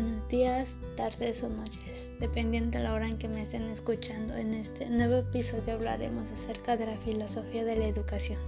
Buenos 0.00 0.28
días, 0.28 0.78
tardes 0.96 1.42
o 1.42 1.48
noches, 1.48 2.08
dependiendo 2.20 2.78
de 2.78 2.84
la 2.84 2.94
hora 2.94 3.08
en 3.08 3.18
que 3.18 3.26
me 3.26 3.42
estén 3.42 3.64
escuchando. 3.64 4.36
En 4.36 4.54
este 4.54 4.86
nuevo 4.86 5.16
episodio 5.16 5.74
hablaremos 5.74 6.30
acerca 6.30 6.76
de 6.76 6.86
la 6.86 6.94
filosofía 6.94 7.64
de 7.64 7.74
la 7.74 7.88
educación. 7.88 8.38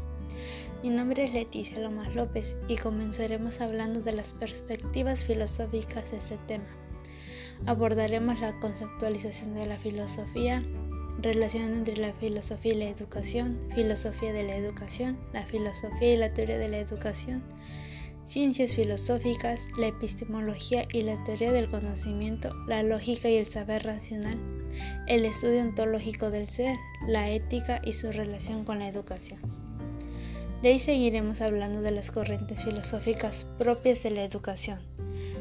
Mi 0.85 0.91
nombre 0.91 1.25
es 1.25 1.35
Leticia 1.35 1.81
Lomas 1.81 2.15
López 2.15 2.55
y 2.69 2.77
comenzaremos 2.77 3.61
hablando 3.61 4.01
de 4.01 4.13
las 4.13 4.33
perspectivas 4.33 5.25
filosóficas 5.25 6.09
de 6.13 6.19
este 6.19 6.39
tema. 6.47 6.71
Abordaremos 7.67 8.41
la 8.41 8.53
conceptualización 8.61 9.55
de 9.57 9.67
la 9.67 9.77
filosofía, 9.77 10.63
relación 11.21 11.73
entre 11.73 11.97
la 11.97 12.13
filosofía 12.13 12.75
y 12.75 12.77
la 12.77 12.91
educación, 12.91 13.59
filosofía 13.75 14.33
de 14.33 14.45
la 14.45 14.55
educación, 14.55 15.19
la 15.33 15.45
filosofía 15.47 16.15
y 16.15 16.17
la 16.17 16.33
teoría 16.33 16.59
de 16.59 16.69
la 16.69 16.79
educación, 16.79 17.43
ciencias 18.31 18.77
filosóficas, 18.77 19.59
la 19.77 19.89
epistemología 19.89 20.87
y 20.93 21.03
la 21.03 21.17
teoría 21.25 21.51
del 21.51 21.69
conocimiento, 21.69 22.55
la 22.69 22.85
lógica 22.85 23.29
y 23.29 23.35
el 23.35 23.47
saber 23.47 23.83
racional, 23.83 24.39
el 25.09 25.25
estudio 25.25 25.61
ontológico 25.63 26.31
del 26.31 26.49
ser, 26.49 26.77
la 27.09 27.29
ética 27.29 27.81
y 27.85 27.93
su 27.93 28.13
relación 28.13 28.65
con 28.65 28.79
la 28.79 28.87
educación. 28.87 29.41
De 30.63 30.69
ahí 30.69 30.79
seguiremos 30.79 31.41
hablando 31.41 31.83
de 31.83 31.91
las 31.91 32.13
corrientes 32.13 32.63
filosóficas 32.63 33.49
propias 33.59 34.05
de 34.05 34.13
la 34.13 34.23
educación, 34.23 34.79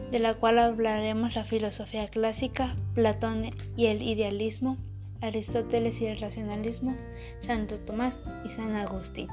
de 0.09 0.17
la 0.17 0.33
cual 0.33 0.57
hablaremos 0.57 1.35
la 1.35 1.45
filosofía 1.45 2.07
clásica, 2.07 2.75
Platón 2.95 3.51
y 3.77 3.85
el 3.85 4.01
idealismo, 4.01 4.77
Aristóteles 5.21 6.01
y 6.01 6.07
el 6.07 6.19
racionalismo, 6.19 6.95
Santo 7.39 7.77
Tomás 7.77 8.17
y 8.47 8.49
San 8.49 8.75
Agustín. 8.75 9.27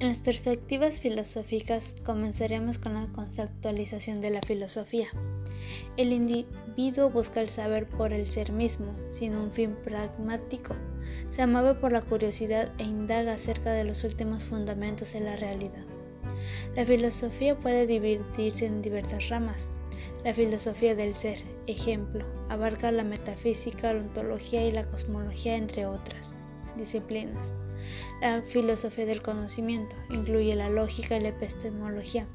En 0.00 0.08
las 0.08 0.22
perspectivas 0.22 0.98
filosóficas 0.98 1.94
comenzaremos 2.04 2.78
con 2.78 2.94
la 2.94 3.06
conceptualización 3.12 4.20
de 4.20 4.30
la 4.30 4.40
filosofía. 4.44 5.06
El 5.96 6.12
individuo 6.12 7.10
busca 7.10 7.40
el 7.40 7.48
saber 7.48 7.86
por 7.86 8.12
el 8.12 8.26
ser 8.26 8.50
mismo, 8.50 8.92
sin 9.12 9.36
un 9.36 9.52
fin 9.52 9.76
pragmático. 9.84 10.74
Se 11.30 11.46
mueve 11.46 11.74
por 11.74 11.92
la 11.92 12.02
curiosidad 12.02 12.72
e 12.78 12.82
indaga 12.82 13.34
acerca 13.34 13.70
de 13.70 13.84
los 13.84 14.02
últimos 14.02 14.46
fundamentos 14.46 15.12
de 15.12 15.20
la 15.20 15.36
realidad. 15.36 15.84
La 16.74 16.84
filosofía 16.84 17.56
puede 17.56 17.86
dividirse 17.86 18.66
en 18.66 18.82
diversas 18.82 19.28
ramas. 19.28 19.68
La 20.24 20.34
filosofía 20.34 20.96
del 20.96 21.14
ser, 21.14 21.38
ejemplo, 21.68 22.26
abarca 22.48 22.90
la 22.90 23.04
metafísica, 23.04 23.92
la 23.92 24.00
ontología 24.00 24.66
y 24.66 24.72
la 24.72 24.86
cosmología, 24.88 25.56
entre 25.56 25.86
otras 25.86 26.33
disciplinas. 26.76 27.52
La 28.20 28.42
filosofía 28.42 29.06
del 29.06 29.22
conocimiento 29.22 29.96
incluye 30.10 30.54
la 30.54 30.70
lógica 30.70 31.16
y 31.16 31.20
la 31.20 31.28
epistemología, 31.28 32.26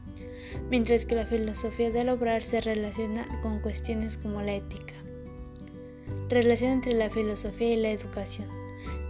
mientras 0.70 1.06
que 1.06 1.16
la 1.16 1.26
filosofía 1.26 1.90
del 1.90 2.10
obrar 2.10 2.44
se 2.44 2.62
relaciona 2.62 3.28
con 3.42 3.60
cuestiones 3.60 4.18
como 4.18 4.42
la 4.42 4.56
ética. 4.56 4.94
Relación 6.30 6.74
entre 6.74 6.94
la 6.94 7.10
filosofía 7.10 7.74
y 7.74 7.78
la 7.78 7.90
educación. 7.90 8.48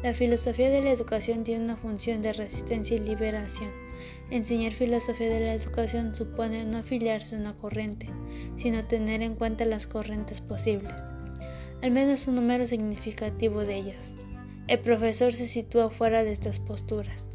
La 0.04 0.14
filosofía 0.14 0.70
de 0.70 0.82
la 0.82 0.92
educación 0.92 1.44
tiene 1.44 1.66
una 1.66 1.76
función 1.76 2.22
de 2.22 2.32
resistencia 2.32 2.96
y 2.96 3.00
liberación. 3.00 3.70
Enseñar 4.32 4.72
filosofía 4.72 5.28
de 5.28 5.42
la 5.42 5.54
educación 5.54 6.16
supone 6.16 6.64
no 6.64 6.78
afiliarse 6.78 7.36
a 7.36 7.40
una 7.40 7.58
corriente, 7.58 8.10
sino 8.56 8.86
tener 8.86 9.22
en 9.22 9.36
cuenta 9.36 9.66
las 9.66 9.88
corrientes 9.88 10.40
posibles, 10.40 10.94
al 11.82 11.92
menos 11.92 12.28
un 12.28 12.36
número 12.36 12.68
significativo 12.68 13.66
de 13.66 13.76
ellas. 13.76 14.16
El 14.70 14.78
profesor 14.78 15.34
se 15.34 15.48
sitúa 15.48 15.90
fuera 15.90 16.24
de 16.24 16.32
estas 16.32 16.60
posturas. 16.60 17.32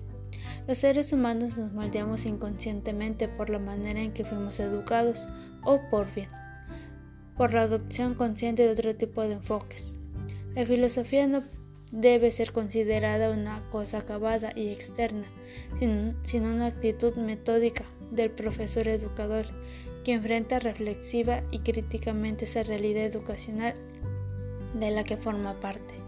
Los 0.69 0.79
seres 0.79 1.13
humanos 1.13 1.57
nos 1.59 1.73
moldeamos 1.73 2.27
inconscientemente 2.27 3.27
por 3.27 3.51
la 3.51 3.59
manera 3.59 4.01
en 4.01 4.13
que 4.13 4.23
fuimos 4.23 4.61
educados 4.61 5.27
o 5.65 5.81
por 5.91 6.07
bien, 6.15 6.29
por 7.37 7.53
la 7.53 7.63
adopción 7.63 8.15
consciente 8.15 8.63
de 8.63 8.71
otro 8.71 8.95
tipo 8.95 9.23
de 9.23 9.33
enfoques. 9.33 9.95
La 10.55 10.65
filosofía 10.65 11.27
no 11.27 11.43
debe 11.91 12.31
ser 12.31 12.53
considerada 12.53 13.31
una 13.31 13.61
cosa 13.69 13.99
acabada 13.99 14.53
y 14.55 14.69
externa, 14.69 15.27
sino, 16.23 16.47
una 16.47 16.67
actitud 16.67 17.17
metódica 17.17 17.83
del 18.13 18.31
profesor 18.31 18.87
educador 18.87 19.47
que 20.05 20.13
enfrenta 20.13 20.61
reflexiva 20.61 21.43
y 21.51 21.59
críticamente 21.59 22.45
esa 22.45 22.63
realidad 22.63 23.03
educacional 23.03 23.75
de 24.79 24.93
la 24.93 25.03
que 25.03 25.17
forma 25.17 25.59
parte. 25.59 26.04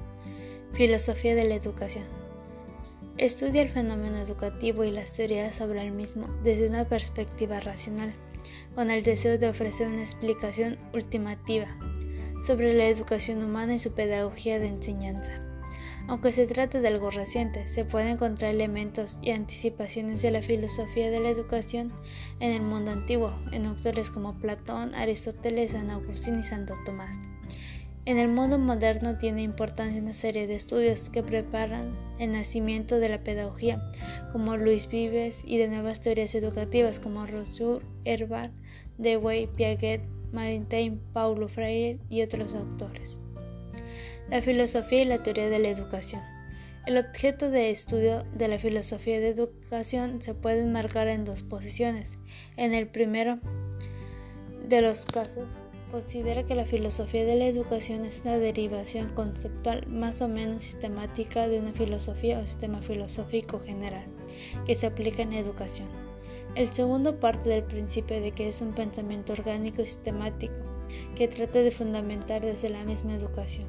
Filosofía 0.76 1.34
de 1.34 1.47
la 1.47 1.54
educación. 1.54 2.04
Estudia 3.16 3.62
el 3.62 3.70
fenómeno 3.70 4.19
educativo 4.19 4.84
y 4.84 4.91
las 4.91 5.14
teorías 5.14 5.54
sobre 5.54 5.81
el 5.81 5.91
mismo 5.91 6.26
desde 6.44 6.69
una 6.69 6.84
perspectiva 6.84 7.60
racional, 7.60 8.12
con 8.75 8.91
el 8.91 9.03
deseo 9.03 9.38
de 9.38 9.48
ofrecer 9.48 9.88
una 9.88 10.03
explicación 10.03 10.76
ultimativa 10.92 11.66
sobre 12.47 12.75
la 12.75 12.88
educación 12.88 13.42
humana 13.42 13.76
y 13.76 13.78
su 13.78 13.92
pedagogía 13.92 14.59
de 14.59 14.66
enseñanza. 14.66 15.41
Aunque 16.09 16.31
se 16.31 16.47
trata 16.47 16.78
de 16.78 16.88
algo 16.88 17.10
reciente, 17.10 17.66
se 17.69 17.86
pueden 17.86 18.09
encontrar 18.09 18.53
elementos 18.53 19.16
y 19.22 19.31
anticipaciones 19.31 20.20
de 20.20 20.31
la 20.31 20.42
filosofía 20.42 21.10
de 21.10 21.20
la 21.20 21.31
educación 21.31 21.91
en 22.38 22.53
el 22.53 22.60
mundo 22.60 22.91
antiguo, 22.91 23.32
en 23.50 23.65
autores 23.65 24.10
como 24.10 24.34
Platón, 24.34 24.94
Aristóteles, 24.94 25.72
San 25.72 25.88
Agustín 25.88 26.38
y 26.38 26.44
Santo 26.44 26.75
Tomás. 26.84 27.16
En 28.06 28.19
el 28.19 28.28
mundo 28.28 28.56
moderno 28.56 29.19
tiene 29.19 29.43
importancia 29.43 30.00
una 30.00 30.12
serie 30.12 30.47
de 30.47 30.55
estudios 30.55 31.11
que 31.11 31.25
preparan 31.25 31.93
el 32.21 32.31
nacimiento 32.31 33.00
de 33.00 33.09
la 33.09 33.25
pedagogía, 33.25 33.83
como 34.31 34.56
Luis 34.56 34.89
Vives, 34.89 35.43
y 35.44 35.59
de 35.59 35.67
nuevas 35.67 36.03
teorías 36.03 36.37
educativas 36.37 37.00
como 37.00 37.27
Rousseau, 37.27 37.83
Herbart, 38.05 38.53
Dewey, 38.97 39.49
Piaget, 39.49 40.03
Maritain, 40.33 41.00
Paulo 41.12 41.49
Freire 41.49 41.99
y 42.09 42.22
otros 42.22 42.55
autores. 42.55 43.19
La 44.31 44.41
filosofía 44.41 45.03
y 45.03 45.06
la 45.06 45.25
teoría 45.25 45.49
de 45.49 45.59
la 45.59 45.69
educación. 45.69 46.22
El 46.87 46.99
objeto 46.99 47.50
de 47.50 47.71
estudio 47.71 48.22
de 48.37 48.47
la 48.47 48.61
filosofía 48.61 49.19
de 49.19 49.31
educación 49.31 50.22
se 50.22 50.33
puede 50.33 50.62
enmarcar 50.62 51.09
en 51.09 51.25
dos 51.25 51.43
posiciones. 51.43 52.12
En 52.56 52.72
el 52.72 52.87
primero 52.87 53.41
de 54.69 54.81
los 54.81 55.06
casos, 55.06 55.65
considera 55.91 56.42
que 56.42 56.54
la 56.54 56.64
filosofía 56.64 57.24
de 57.24 57.36
la 57.36 57.47
educación 57.47 58.04
es 58.04 58.22
una 58.24 58.38
derivación 58.38 59.08
conceptual 59.10 59.86
más 59.86 60.20
o 60.20 60.28
menos 60.28 60.62
sistemática 60.62 61.48
de 61.48 61.60
una 61.60 61.72
filosofía 61.72 62.38
o 62.38 62.47
sistema 62.47 62.80
filosófico 62.80 63.60
general 63.60 64.04
que 64.66 64.74
se 64.74 64.86
aplica 64.86 65.22
en 65.22 65.30
la 65.30 65.38
educación. 65.38 65.88
El 66.54 66.72
segundo 66.72 67.20
parte 67.20 67.48
del 67.48 67.62
principio 67.62 68.20
de 68.20 68.32
que 68.32 68.48
es 68.48 68.60
un 68.62 68.72
pensamiento 68.72 69.32
orgánico 69.32 69.82
y 69.82 69.86
sistemático 69.86 70.54
que 71.14 71.28
trata 71.28 71.60
de 71.60 71.70
fundamentar 71.70 72.41
desde 72.41 72.70
la 72.70 72.82
misma 72.84 73.14
educación. 73.14 73.66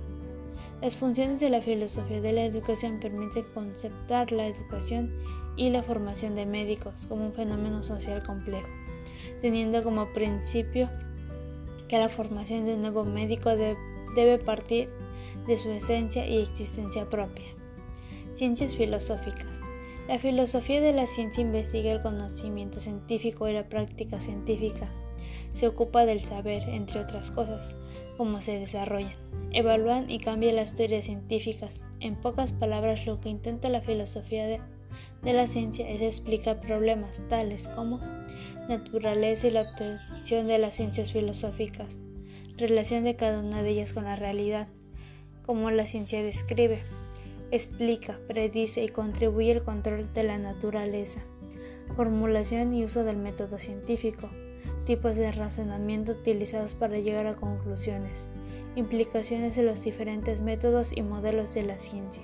Las 0.81 0.95
funciones 0.95 1.39
de 1.39 1.49
la 1.49 1.61
filosofía 1.61 2.21
de 2.21 2.33
la 2.33 2.45
educación 2.45 2.99
permiten 2.99 3.45
conceptuar 3.53 4.31
la 4.31 4.47
educación 4.47 5.11
y 5.55 5.69
la 5.69 5.81
formación 5.81 6.35
de 6.35 6.45
médicos 6.45 7.07
como 7.07 7.25
un 7.25 7.33
fenómeno 7.33 7.83
social 7.83 8.23
complejo, 8.23 8.67
teniendo 9.41 9.83
como 9.83 10.13
principio 10.13 10.87
que 11.87 11.97
la 11.97 12.09
formación 12.09 12.65
de 12.65 12.75
un 12.75 12.81
nuevo 12.81 13.03
médico 13.03 13.49
debe 13.49 14.37
partir 14.37 14.89
de 15.47 15.57
su 15.57 15.69
esencia 15.71 16.27
y 16.27 16.41
existencia 16.41 17.09
propia. 17.09 17.45
Ciencias 18.33 18.75
filosóficas. 18.75 19.61
La 20.07 20.19
filosofía 20.19 20.79
de 20.79 20.93
la 20.93 21.07
ciencia 21.07 21.41
investiga 21.41 21.91
el 21.91 22.01
conocimiento 22.01 22.79
científico 22.79 23.47
y 23.47 23.53
la 23.53 23.63
práctica 23.63 24.19
científica. 24.19 24.89
Se 25.53 25.67
ocupa 25.67 26.05
del 26.05 26.21
saber, 26.21 26.63
entre 26.69 27.01
otras 27.01 27.31
cosas, 27.31 27.75
cómo 28.17 28.41
se 28.41 28.59
desarrollan, 28.59 29.15
evalúan 29.51 30.09
y 30.09 30.19
cambian 30.19 30.55
las 30.55 30.75
teorías 30.75 31.05
científicas. 31.05 31.85
En 31.99 32.15
pocas 32.15 32.51
palabras, 32.51 33.05
lo 33.05 33.19
que 33.19 33.29
intenta 33.29 33.69
la 33.69 33.81
filosofía 33.81 34.47
de, 34.47 34.61
la 35.23 35.47
ciencia 35.47 35.89
es 35.89 36.01
explicar 36.01 36.61
problemas 36.61 37.21
tales 37.27 37.67
como 37.67 37.99
naturaleza 38.69 39.47
y 39.47 39.51
la 39.51 39.73
de 40.35 40.57
las 40.57 40.75
ciencias 40.75 41.13
filosóficas, 41.13 41.87
relación 42.57 43.05
de 43.05 43.15
cada 43.15 43.39
una 43.39 43.63
de 43.63 43.69
ellas 43.69 43.93
con 43.93 44.03
la 44.03 44.17
realidad, 44.17 44.67
como 45.45 45.71
la 45.71 45.85
ciencia 45.85 46.21
describe, 46.21 46.79
explica, 47.49 48.19
predice 48.27 48.83
y 48.83 48.89
contribuye 48.89 49.53
al 49.53 49.63
control 49.63 50.11
de 50.13 50.23
la 50.23 50.37
naturaleza, 50.37 51.21
formulación 51.95 52.73
y 52.73 52.83
uso 52.83 53.05
del 53.05 53.15
método 53.15 53.57
científico, 53.57 54.29
tipos 54.85 55.15
de 55.15 55.31
razonamiento 55.31 56.11
utilizados 56.11 56.73
para 56.73 56.99
llegar 56.99 57.25
a 57.25 57.35
conclusiones, 57.35 58.27
implicaciones 58.75 59.55
de 59.55 59.63
los 59.63 59.81
diferentes 59.81 60.41
métodos 60.41 60.91
y 60.91 61.03
modelos 61.03 61.53
de 61.53 61.63
la 61.63 61.79
ciencia. 61.79 62.23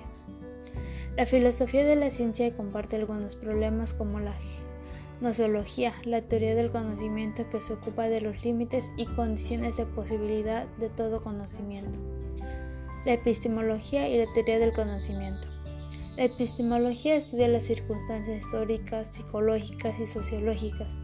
La 1.16 1.24
filosofía 1.24 1.84
de 1.84 1.96
la 1.96 2.10
ciencia 2.10 2.52
comparte 2.52 2.96
algunos 2.96 3.34
problemas 3.34 3.94
como 3.94 4.20
la 4.20 4.34
Nosología, 5.20 5.94
la 6.04 6.20
teoría 6.20 6.56
del 6.56 6.70
conocimiento 6.70 7.48
que 7.48 7.60
se 7.60 7.72
ocupa 7.72 8.08
de 8.08 8.20
los 8.20 8.44
límites 8.44 8.90
y 8.96 9.06
condiciones 9.06 9.76
de 9.76 9.86
posibilidad 9.86 10.66
de 10.78 10.88
todo 10.88 11.22
conocimiento. 11.22 11.98
La 13.04 13.12
epistemología 13.12 14.08
y 14.08 14.18
la 14.18 14.32
teoría 14.32 14.58
del 14.58 14.72
conocimiento. 14.72 15.46
La 16.16 16.24
epistemología 16.24 17.14
estudia 17.14 17.48
las 17.48 17.64
circunstancias 17.64 18.44
históricas, 18.44 19.08
psicológicas 19.14 20.00
y 20.00 20.06
sociológicas 20.06 20.96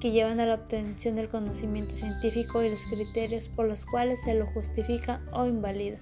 que 0.00 0.12
llevan 0.12 0.40
a 0.40 0.46
la 0.46 0.54
obtención 0.54 1.16
del 1.16 1.28
conocimiento 1.28 1.94
científico 1.94 2.62
y 2.62 2.70
los 2.70 2.82
criterios 2.86 3.48
por 3.48 3.66
los 3.66 3.84
cuales 3.84 4.22
se 4.22 4.34
lo 4.34 4.46
justifica 4.46 5.22
o 5.32 5.46
invalida. 5.46 5.98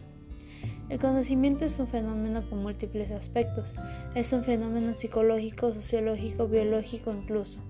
El 0.91 0.99
conocimiento 0.99 1.65
es 1.65 1.79
un 1.79 1.89
fenómeno 1.89 2.43
con 2.49 2.63
múltiples 2.63 3.11
aspectos. 3.11 3.75
Es 4.15 4.33
un 4.35 4.45
fenómeno 4.45 4.95
psicológico, 4.95 5.73
sociológico, 5.73 6.47
biológico 6.47 7.11
incluso. 7.11 7.61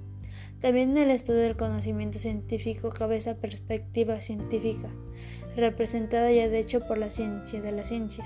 También 0.61 0.93
en 0.93 1.05
el 1.05 1.11
estudio 1.11 1.41
del 1.41 1.57
conocimiento 1.57 2.19
científico 2.19 2.89
cabe 2.89 3.17
esa 3.17 3.37
perspectiva 3.37 4.21
científica, 4.21 4.89
representada 5.57 6.33
ya 6.33 6.49
de 6.49 6.59
hecho 6.59 6.81
por 6.81 6.99
la 6.99 7.11
ciencia 7.11 7.63
de 7.63 7.71
la 7.71 7.85
ciencia. 7.85 8.25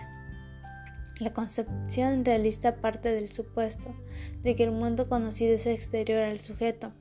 La 1.19 1.33
concepción 1.33 2.25
realista 2.25 2.77
parte 2.77 3.11
del 3.11 3.31
supuesto 3.31 3.95
de 4.43 4.55
que 4.55 4.65
el 4.65 4.71
mundo 4.71 5.09
conocido 5.09 5.55
es 5.55 5.67
exterior 5.67 6.23
al 6.23 6.41
sujeto 6.41 6.93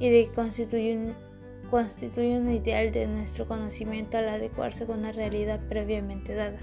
y 0.00 0.10
de 0.10 0.26
que 0.26 0.32
constituye 0.32 0.96
un, 0.96 1.14
constituye 1.70 2.36
un 2.36 2.50
ideal 2.50 2.90
de 2.90 3.06
nuestro 3.06 3.46
conocimiento 3.46 4.18
al 4.18 4.28
adecuarse 4.28 4.84
con 4.84 4.98
una 4.98 5.12
realidad 5.12 5.60
previamente 5.68 6.34
dada. 6.34 6.58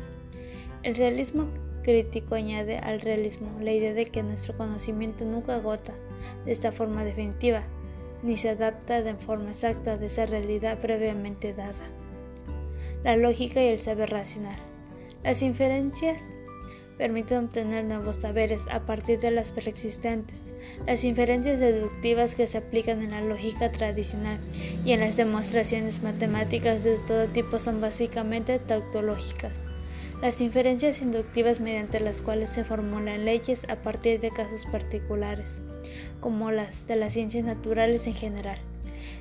El 0.82 0.96
realismo 0.96 1.48
crítico 1.84 2.36
añade 2.36 2.78
al 2.78 3.02
realismo 3.02 3.50
la 3.60 3.74
idea 3.74 3.94
de 3.94 4.06
que 4.06 4.24
nuestro 4.24 4.56
conocimiento 4.56 5.26
nunca 5.26 5.56
agota 5.56 5.94
de 6.46 6.54
esta 6.54 6.72
forma 6.72 7.04
definitiva, 7.04 7.64
ni 8.24 8.38
se 8.38 8.50
adapta 8.50 9.02
de 9.02 9.14
forma 9.16 9.50
exacta 9.50 9.98
de 9.98 10.06
esa 10.06 10.26
realidad 10.26 10.78
previamente 10.80 11.54
dada. 11.54 11.90
La 13.04 13.18
lógica 13.18 13.62
y 13.62 13.68
el 13.68 13.80
saber 13.80 14.10
racional. 14.10 14.58
Las 15.22 15.42
inferencias 15.42 16.24
permiten 16.98 17.46
obtener 17.46 17.84
nuevos 17.84 18.18
saberes 18.18 18.64
a 18.72 18.82
partir 18.82 19.20
de 19.20 19.32
las 19.32 19.52
preexistentes. 19.52 20.48
Las 20.86 21.04
inferencias 21.04 21.60
deductivas 21.60 22.36
que 22.36 22.48
se 22.48 22.58
aplican 22.58 23.02
en 23.02 23.12
la 23.12 23.22
lógica 23.22 23.70
tradicional 23.72 24.38
y 24.86 24.94
en 24.94 25.02
las 25.02 25.18
demostraciones 25.18 26.04
matemáticas 26.04 26.86
de 26.86 26.96
todo 27.08 27.26
tipo 27.28 27.60
son 27.60 27.82
básicamente 27.82 28.60
tautológicas. 28.60 29.64
Las 30.22 30.42
inferencias 30.42 31.02
inductivas 31.02 31.62
mediante 31.62 32.02
las 32.02 32.22
cuales 32.22 32.50
se 32.50 32.66
formulan 32.66 33.24
leyes 33.24 33.66
a 33.70 33.78
partir 33.78 34.20
de 34.20 34.32
casos 34.32 34.66
particulares, 34.66 35.62
como 36.20 36.52
las 36.52 36.88
de 36.88 36.98
las 36.98 37.14
ciencias 37.14 37.46
naturales 37.46 38.06
en 38.06 38.14
general. 38.14 38.60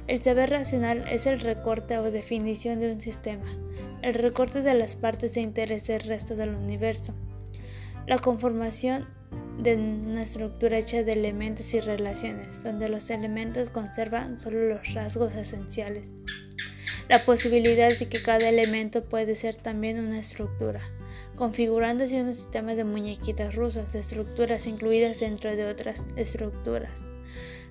El 0.09 0.21
saber 0.21 0.51
racional 0.51 1.07
es 1.09 1.27
el 1.27 1.39
recorte 1.39 1.99
o 1.99 2.11
definición 2.11 2.81
de 2.81 2.93
un 2.93 3.01
sistema, 3.01 3.45
el 4.03 4.15
recorte 4.15 4.63
de 4.63 4.75
las 4.75 4.97
partes 4.97 5.35
de 5.35 5.41
interés 5.41 5.87
del 5.87 6.01
resto 6.01 6.35
del 6.35 6.57
universo, 6.57 7.15
la 8.09 8.19
conformación 8.19 9.07
de 9.59 9.77
una 9.77 10.25
estructura 10.25 10.79
hecha 10.79 11.05
de 11.05 11.13
elementos 11.13 11.75
y 11.75 11.81
relaciones, 11.81 12.65
donde 12.65 12.89
los 12.89 13.11
elementos 13.11 13.71
conservan 13.71 14.39
solo 14.41 14.67
los 14.67 14.95
rasgos 14.95 15.33
esenciales. 15.37 16.11
La 17.09 17.25
posibilidad 17.25 17.89
de 17.89 18.07
que 18.07 18.21
cada 18.21 18.51
elemento 18.51 19.03
puede 19.03 19.35
ser 19.35 19.57
también 19.57 19.99
una 19.99 20.19
estructura, 20.19 20.83
configurándose 21.37 22.21
un 22.21 22.35
sistema 22.35 22.75
de 22.75 22.85
muñequitas 22.85 23.55
rusas, 23.55 23.95
de 23.95 24.01
estructuras 24.01 24.67
incluidas 24.67 25.21
dentro 25.21 25.57
de 25.57 25.65
otras 25.65 26.05
estructuras. 26.17 27.05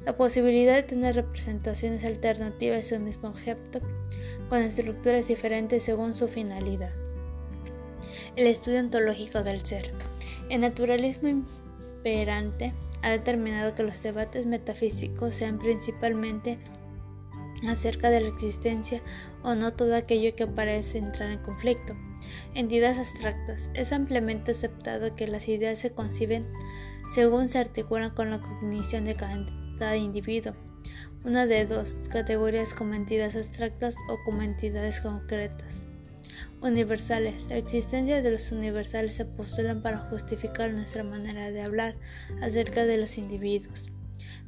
La 0.04 0.18
posibilidad 0.18 0.74
de 0.74 0.81
tener 0.81 1.13
representaciones 1.13 2.04
alternativas 2.04 2.89
de 2.89 2.98
un 2.98 3.06
mismo 3.06 3.30
objeto 3.30 3.80
con 4.50 4.63
estructuras 4.63 5.28
diferentes 5.28 5.83
según 5.83 6.16
su 6.16 6.28
finalidad. 6.28 6.94
El 8.36 8.48
estudio 8.48 8.80
ontológico 8.80 9.44
del 9.44 9.63
ser. 9.63 9.92
El 10.50 10.62
naturalismo 10.62 11.30
imperante 11.30 12.74
ha 13.04 13.12
determinado 13.12 13.75
que 13.75 13.83
los 13.83 14.01
debates 14.01 14.48
metafísicos 14.48 15.36
sean 15.36 15.60
principalmente 15.60 16.57
acerca 17.68 18.09
de 18.09 18.21
la 18.21 18.27
existencia 18.27 19.01
o 19.44 19.56
no 19.56 19.74
todo 19.74 19.95
aquello 19.95 20.36
que 20.36 20.48
parece 20.48 20.98
entrar 20.98 21.31
en 21.31 21.39
conflicto. 21.39 21.95
Entidades 22.54 22.98
abstractas. 22.98 23.69
Es 23.74 23.92
ampliamente 23.92 24.51
aceptado 24.51 25.15
que 25.15 25.27
las 25.27 25.48
ideas 25.48 25.80
se 25.80 25.92
conciben 25.92 26.45
según 27.13 27.48
se 27.50 27.59
articulan 27.59 28.12
con 28.12 28.30
la 28.30 28.39
cognición 28.39 29.06
de 29.06 29.15
cada 29.15 29.98
individuo. 29.98 30.54
Una 31.24 31.45
de 31.45 31.65
dos 31.65 32.09
categorías 32.12 32.74
como 32.74 32.94
entidades 32.94 33.36
abstractas 33.36 33.95
o 34.09 34.18
como 34.25 34.42
entidades 34.42 35.01
concretas. 35.01 35.88
Universales. 36.62 37.36
La 37.50 37.57
existencia 37.57 38.21
de 38.21 38.31
los 38.31 38.51
universales 38.51 39.15
se 39.15 39.25
postulan 39.25 39.81
para 39.81 40.00
justificar 40.09 40.71
nuestra 40.74 41.04
manera 41.04 41.51
de 41.51 41.62
hablar 41.62 41.95
acerca 42.42 42.86
de 42.86 42.98
los 42.98 43.18
individuos. 43.18 43.92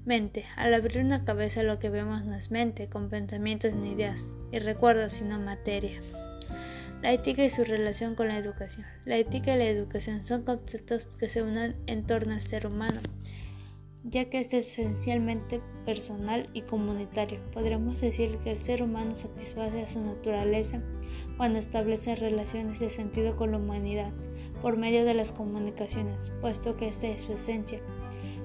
Mente. 0.09 0.45
Al 0.55 0.73
abrir 0.73 1.05
una 1.05 1.23
cabeza 1.23 1.61
lo 1.61 1.77
que 1.77 1.91
vemos 1.91 2.25
no 2.25 2.33
es 2.33 2.49
mente, 2.49 2.89
con 2.89 3.09
pensamientos 3.09 3.75
ni 3.75 3.91
ideas, 3.91 4.31
y 4.51 4.57
recuerdos 4.57 5.13
sino 5.13 5.39
materia. 5.39 6.01
La 7.03 7.13
ética 7.13 7.45
y 7.45 7.51
su 7.51 7.63
relación 7.63 8.15
con 8.15 8.29
la 8.29 8.39
educación. 8.39 8.87
La 9.05 9.17
ética 9.17 9.53
y 9.53 9.59
la 9.59 9.65
educación 9.65 10.23
son 10.23 10.41
conceptos 10.41 11.15
que 11.15 11.29
se 11.29 11.43
unen 11.43 11.75
en 11.85 12.07
torno 12.07 12.33
al 12.33 12.41
ser 12.41 12.65
humano, 12.65 12.99
ya 14.03 14.25
que 14.31 14.39
es 14.39 14.51
esencialmente 14.51 15.61
personal 15.85 16.49
y 16.55 16.63
comunitario. 16.63 17.39
Podremos 17.53 18.01
decir 18.01 18.35
que 18.43 18.49
el 18.49 18.57
ser 18.57 18.81
humano 18.81 19.13
satisface 19.13 19.83
a 19.83 19.87
su 19.87 20.01
naturaleza 20.01 20.81
cuando 21.37 21.59
establece 21.59 22.15
relaciones 22.15 22.79
de 22.79 22.89
sentido 22.89 23.35
con 23.35 23.51
la 23.51 23.57
humanidad 23.57 24.11
por 24.63 24.75
medio 24.75 25.05
de 25.05 25.13
las 25.13 25.31
comunicaciones, 25.31 26.31
puesto 26.41 26.77
que 26.77 26.87
esta 26.87 27.07
es 27.07 27.21
su 27.21 27.33
esencia. 27.33 27.79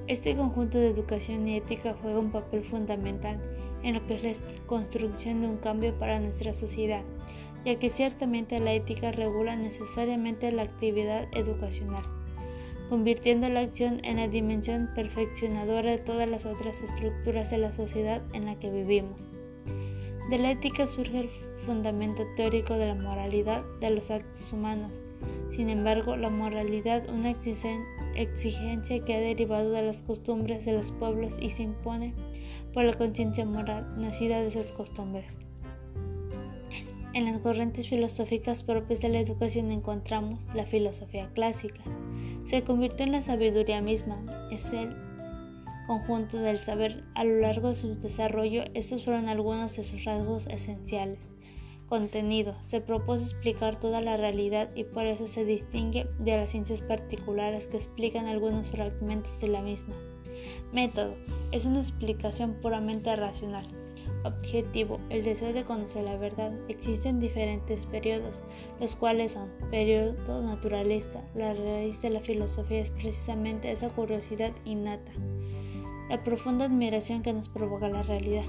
Este 0.06 0.36
conjunto 0.36 0.78
de 0.78 0.90
educación 0.90 1.48
y 1.48 1.56
ética 1.56 1.94
juega 2.02 2.18
un 2.18 2.30
papel 2.30 2.62
fundamental 2.62 3.40
en 3.82 3.94
lo 3.94 4.06
que 4.06 4.16
es 4.16 4.22
la 4.22 4.32
construcción 4.66 5.40
de 5.40 5.48
un 5.48 5.56
cambio 5.56 5.94
para 5.94 6.20
nuestra 6.20 6.52
sociedad, 6.52 7.02
ya 7.64 7.78
que 7.78 7.88
ciertamente 7.88 8.58
la 8.58 8.74
ética 8.74 9.12
regula 9.12 9.56
necesariamente 9.56 10.52
la 10.52 10.62
actividad 10.62 11.26
educacional, 11.32 12.04
convirtiendo 12.90 13.48
la 13.48 13.60
acción 13.60 14.04
en 14.04 14.16
la 14.16 14.28
dimensión 14.28 14.90
perfeccionadora 14.94 15.92
de 15.92 15.98
todas 15.98 16.28
las 16.28 16.44
otras 16.44 16.82
estructuras 16.82 17.50
de 17.50 17.58
la 17.58 17.72
sociedad 17.72 18.22
en 18.34 18.44
la 18.44 18.58
que 18.58 18.70
vivimos. 18.70 19.26
De 20.28 20.38
la 20.38 20.50
ética 20.50 20.86
surge 20.86 21.20
el 21.20 21.30
fundamento 21.64 22.24
teórico 22.36 22.74
de 22.74 22.88
la 22.88 22.94
moralidad 22.94 23.62
de 23.80 23.88
los 23.88 24.10
actos 24.10 24.52
humanos. 24.52 25.02
Sin 25.48 25.70
embargo, 25.70 26.16
la 26.16 26.28
moralidad, 26.28 27.08
una 27.08 27.30
exigencia 27.30 27.70
que 28.14 29.14
ha 29.14 29.20
derivado 29.20 29.70
de 29.70 29.82
las 29.82 30.02
costumbres 30.02 30.64
de 30.64 30.72
los 30.72 30.92
pueblos 30.92 31.36
y 31.40 31.50
se 31.50 31.62
impone 31.62 32.14
por 32.72 32.84
la 32.84 32.94
conciencia 32.94 33.44
moral 33.44 34.00
nacida 34.00 34.40
de 34.40 34.48
esas 34.48 34.72
costumbres. 34.72 35.38
En 37.12 37.26
las 37.26 37.38
corrientes 37.38 37.88
filosóficas 37.88 38.64
propias 38.64 39.00
de 39.00 39.08
la 39.08 39.20
educación 39.20 39.70
encontramos 39.70 40.48
la 40.54 40.66
filosofía 40.66 41.30
clásica. 41.32 41.82
Se 42.44 42.62
convirtió 42.62 43.06
en 43.06 43.12
la 43.12 43.22
sabiduría 43.22 43.80
misma, 43.80 44.20
es 44.50 44.72
el 44.72 44.90
conjunto 45.86 46.38
del 46.38 46.58
saber. 46.58 47.04
A 47.14 47.24
lo 47.24 47.38
largo 47.40 47.68
de 47.68 47.74
su 47.74 47.94
desarrollo, 47.94 48.64
estos 48.74 49.04
fueron 49.04 49.28
algunos 49.28 49.76
de 49.76 49.84
sus 49.84 50.04
rasgos 50.04 50.48
esenciales 50.48 51.34
contenido. 51.88 52.54
Se 52.60 52.80
propuso 52.80 53.24
explicar 53.24 53.78
toda 53.78 54.00
la 54.00 54.16
realidad 54.16 54.70
y 54.74 54.84
por 54.84 55.04
eso 55.06 55.26
se 55.26 55.44
distingue 55.44 56.06
de 56.18 56.36
las 56.36 56.50
ciencias 56.50 56.82
particulares 56.82 57.66
que 57.66 57.76
explican 57.76 58.26
algunos 58.26 58.70
fragmentos 58.70 59.40
de 59.40 59.48
la 59.48 59.62
misma. 59.62 59.94
Método. 60.72 61.14
Es 61.52 61.64
una 61.66 61.80
explicación 61.80 62.54
puramente 62.54 63.14
racional. 63.14 63.66
Objetivo. 64.24 64.98
El 65.10 65.22
deseo 65.22 65.52
de 65.52 65.64
conocer 65.64 66.04
la 66.04 66.16
verdad. 66.16 66.52
Existen 66.68 67.20
diferentes 67.20 67.86
periodos, 67.86 68.40
los 68.80 68.96
cuales 68.96 69.32
son 69.32 69.50
periodo 69.70 70.42
naturalista. 70.42 71.22
La 71.34 71.54
raíz 71.54 72.00
de 72.02 72.10
la 72.10 72.20
filosofía 72.20 72.80
es 72.80 72.90
precisamente 72.90 73.70
esa 73.70 73.90
curiosidad 73.90 74.52
innata, 74.64 75.12
la 76.08 76.22
profunda 76.22 76.66
admiración 76.66 77.22
que 77.22 77.32
nos 77.32 77.48
provoca 77.48 77.88
la 77.88 78.02
realidad. 78.02 78.44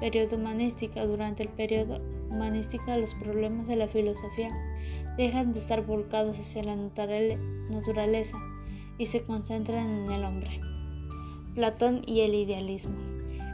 Periodo 0.00 0.36
humanística. 0.36 1.04
Durante 1.04 1.42
el 1.42 1.48
periodo 1.48 2.00
humanística 2.30 2.96
los 2.96 3.14
problemas 3.14 3.66
de 3.66 3.76
la 3.76 3.88
filosofía 3.88 4.50
dejan 5.16 5.52
de 5.52 5.58
estar 5.58 5.84
volcados 5.84 6.38
hacia 6.38 6.62
la 6.62 6.76
naturaleza 6.76 8.38
y 8.98 9.06
se 9.06 9.22
concentran 9.22 10.04
en 10.04 10.12
el 10.12 10.24
hombre. 10.24 10.60
Platón 11.54 12.02
y 12.06 12.20
el 12.20 12.34
idealismo. 12.34 12.96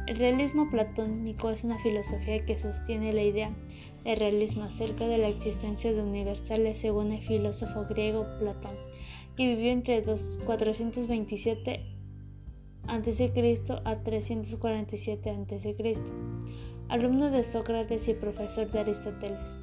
El 0.06 0.16
realismo 0.16 0.70
platónico 0.70 1.50
es 1.50 1.64
una 1.64 1.78
filosofía 1.78 2.44
que 2.44 2.58
sostiene 2.58 3.14
la 3.14 3.22
idea 3.22 3.50
de 4.04 4.14
realismo 4.14 4.64
acerca 4.64 5.06
de 5.06 5.16
la 5.16 5.28
existencia 5.28 5.92
de 5.92 6.02
universales 6.02 6.76
según 6.76 7.12
el 7.12 7.22
filósofo 7.22 7.86
griego 7.88 8.26
Platón, 8.38 8.76
que 9.36 9.48
vivió 9.48 9.72
entre 9.72 10.02
427 10.02 11.94
a.C. 12.86 13.32
a 13.84 13.96
347 14.02 15.30
a.C 15.30 15.74
alumno 16.94 17.28
de 17.28 17.42
Sócrates 17.42 18.06
y 18.06 18.14
profesor 18.14 18.70
de 18.70 18.78
Aristóteles. 18.78 19.58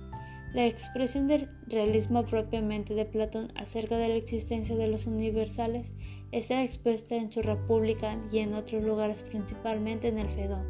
La 0.54 0.66
expresión 0.66 1.28
del 1.30 1.48
realismo 1.66 2.26
propiamente 2.26 2.94
de 2.94 3.06
Platón 3.06 3.54
acerca 3.56 3.96
de 3.96 4.10
la 4.10 4.16
existencia 4.16 4.76
de 4.76 4.90
los 4.90 5.08
universales 5.08 5.94
está 6.34 6.62
expuesta 6.62 7.16
en 7.16 7.32
su 7.32 7.42
República 7.42 8.18
y 8.34 8.40
en 8.40 8.54
otros 8.54 8.84
lugares, 8.84 9.24
principalmente 9.24 10.10
en 10.10 10.20
el 10.20 10.30
Fedón. 10.30 10.66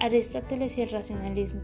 Aristóteles 0.00 0.76
y 0.78 0.82
el 0.82 0.90
racionalismo. 0.90 1.60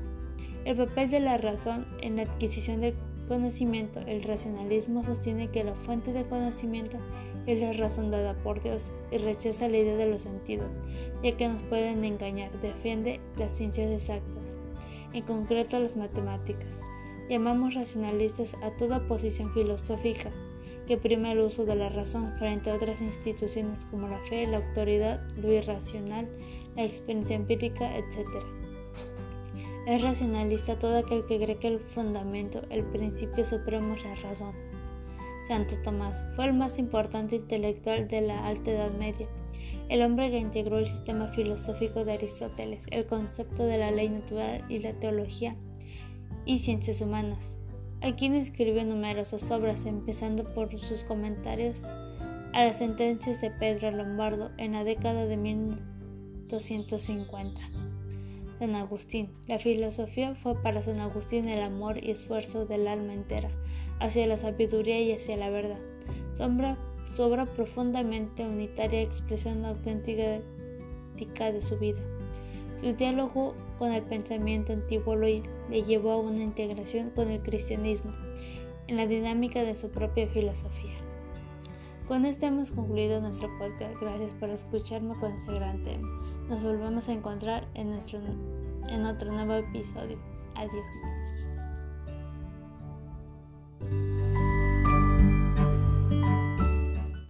El 0.64 0.76
papel 0.76 1.10
de 1.10 1.18
la 1.18 1.36
razón 1.38 1.88
en 2.02 2.14
la 2.16 2.22
adquisición 2.22 2.80
de 2.80 2.94
conocimiento. 3.26 3.98
El 4.06 4.22
racionalismo 4.22 5.02
sostiene 5.02 5.48
que 5.48 5.64
la 5.64 5.74
fuente 5.74 6.12
de 6.12 6.22
conocimiento 6.22 6.98
es 7.46 7.60
la 7.60 7.72
razón 7.72 8.10
dada 8.10 8.34
por 8.34 8.62
Dios 8.62 8.84
y 9.10 9.18
rechaza 9.18 9.68
la 9.68 9.78
idea 9.78 9.96
de 9.96 10.08
los 10.08 10.22
sentidos, 10.22 10.76
ya 11.22 11.36
que 11.36 11.48
nos 11.48 11.62
pueden 11.62 12.04
engañar. 12.04 12.50
Defiende 12.60 13.20
las 13.38 13.52
ciencias 13.52 13.90
exactas, 13.90 14.52
en 15.12 15.22
concreto 15.22 15.78
las 15.78 15.96
matemáticas. 15.96 16.80
Llamamos 17.28 17.74
racionalistas 17.74 18.54
a 18.62 18.70
toda 18.76 19.06
posición 19.06 19.52
filosófica 19.52 20.30
que 20.86 20.96
prima 20.96 21.32
el 21.32 21.40
uso 21.40 21.64
de 21.64 21.76
la 21.76 21.88
razón 21.88 22.32
frente 22.38 22.70
a 22.70 22.74
otras 22.74 23.00
instituciones 23.00 23.84
como 23.86 24.08
la 24.08 24.18
fe, 24.18 24.46
la 24.46 24.58
autoridad, 24.58 25.20
lo 25.40 25.52
irracional, 25.52 26.28
la 26.76 26.84
experiencia 26.84 27.36
empírica, 27.36 27.96
etc. 27.96 28.26
Es 29.86 30.02
racionalista 30.02 30.78
todo 30.78 30.98
aquel 30.98 31.24
que 31.26 31.38
cree 31.40 31.56
que 31.56 31.68
el 31.68 31.80
fundamento, 31.80 32.62
el 32.70 32.84
principio 32.84 33.44
supremo 33.44 33.94
es 33.94 34.04
la 34.04 34.14
razón. 34.16 34.52
Santo 35.46 35.76
Tomás 35.82 36.24
fue 36.36 36.46
el 36.46 36.52
más 36.52 36.78
importante 36.78 37.36
intelectual 37.36 38.08
de 38.08 38.22
la 38.22 38.46
Alta 38.46 38.70
Edad 38.70 38.92
Media, 38.98 39.26
el 39.88 40.02
hombre 40.02 40.30
que 40.30 40.38
integró 40.38 40.78
el 40.78 40.86
sistema 40.86 41.26
filosófico 41.28 42.04
de 42.04 42.12
Aristóteles, 42.12 42.86
el 42.90 43.06
concepto 43.06 43.64
de 43.64 43.78
la 43.78 43.90
ley 43.90 44.08
natural 44.08 44.62
y 44.68 44.78
la 44.78 44.92
teología 44.92 45.56
y 46.44 46.60
ciencias 46.60 47.00
humanas, 47.00 47.56
a 48.00 48.14
quien 48.14 48.34
escribió 48.34 48.84
numerosas 48.84 49.50
obras, 49.50 49.84
empezando 49.84 50.44
por 50.54 50.78
sus 50.78 51.02
comentarios 51.04 51.82
a 52.52 52.64
las 52.64 52.78
sentencias 52.78 53.40
de 53.40 53.50
Pedro 53.50 53.90
Lombardo 53.90 54.52
en 54.58 54.72
la 54.72 54.84
década 54.84 55.26
de 55.26 55.36
1250. 55.36 57.60
San 58.62 58.76
Agustín. 58.76 59.28
La 59.48 59.58
filosofía 59.58 60.36
fue 60.36 60.54
para 60.54 60.82
San 60.82 61.00
Agustín 61.00 61.48
el 61.48 61.60
amor 61.60 61.98
y 62.00 62.12
esfuerzo 62.12 62.64
del 62.64 62.86
alma 62.86 63.12
entera, 63.12 63.50
hacia 63.98 64.24
la 64.28 64.36
sabiduría 64.36 65.00
y 65.00 65.10
hacia 65.10 65.36
la 65.36 65.50
verdad. 65.50 65.80
Sombra, 66.32 66.78
su 67.02 67.24
obra 67.24 67.44
profundamente 67.44 68.46
unitaria 68.46 69.02
expresión 69.02 69.64
auténtica 69.64 71.50
de 71.50 71.60
su 71.60 71.76
vida. 71.76 71.98
Su 72.80 72.92
diálogo 72.92 73.56
con 73.80 73.90
el 73.90 74.04
pensamiento 74.04 74.72
antiguo 74.72 75.16
le 75.16 75.42
llevó 75.82 76.12
a 76.12 76.20
una 76.20 76.44
integración 76.44 77.10
con 77.10 77.32
el 77.32 77.42
cristianismo 77.42 78.12
en 78.86 78.96
la 78.96 79.08
dinámica 79.08 79.64
de 79.64 79.74
su 79.74 79.90
propia 79.90 80.28
filosofía. 80.28 80.94
Con 82.06 82.26
esto 82.26 82.46
hemos 82.46 82.70
concluido 82.70 83.20
nuestro 83.20 83.48
podcast. 83.58 84.00
Gracias 84.00 84.32
por 84.34 84.50
escucharme 84.50 85.16
con 85.18 85.32
este 85.32 85.52
gran 85.52 85.82
tema. 85.82 86.08
Nos 86.48 86.62
volvemos 86.62 87.08
a 87.08 87.12
encontrar 87.12 87.66
en, 87.74 87.90
nuestro, 87.90 88.18
en 88.88 89.06
otro 89.06 89.32
nuevo 89.32 89.54
episodio. 89.54 90.18
Adiós. 90.54 90.84